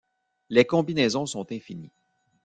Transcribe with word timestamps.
Les 0.49 0.65
combinaisons 0.65 1.27
sont 1.27 1.45
infinies. 1.51 1.91